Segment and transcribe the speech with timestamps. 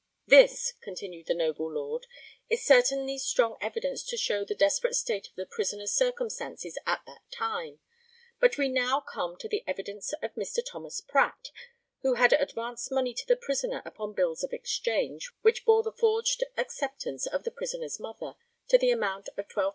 [0.25, 2.07] ]This, continued the noble Lord,
[2.49, 7.21] is certainly strong evidence to show the desperate state of the prisoner's circumstances at that
[7.29, 7.81] time;
[8.39, 10.65] but we now come to the evidence of Mr.
[10.65, 11.51] Thomas Pratt,
[12.01, 16.43] who had advanced money to the prisoner upon bills of exchange, which bore the forged
[16.57, 18.33] acceptance of the prisoner's mother,
[18.69, 19.69] to the amount of £12,500.